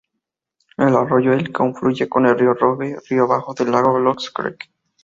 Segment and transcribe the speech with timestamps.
[0.77, 4.67] El arroyo Elk confluye con el río Rogue río abajo del lago Lost Creek.